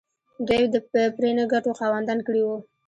[0.47, 0.75] دوی د
[1.15, 2.57] پرې نه ګټو خاوندان کړي وو.